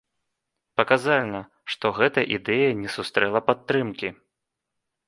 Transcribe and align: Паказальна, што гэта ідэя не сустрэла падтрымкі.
Паказальна, 0.79 1.41
што 1.75 1.85
гэта 1.99 2.19
ідэя 2.39 2.69
не 2.81 2.89
сустрэла 2.99 3.39
падтрымкі. 3.53 4.09